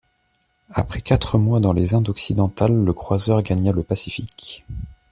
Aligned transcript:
Après 0.71 0.99
quatre 0.99 1.37
mois 1.37 1.59
dans 1.59 1.73
les 1.73 1.93
Indes 1.93 2.09
occidentales, 2.09 2.73
le 2.73 2.91
croiseur 2.91 3.43
gagna 3.43 3.71
le 3.71 3.83
Pacifique. 3.83 4.65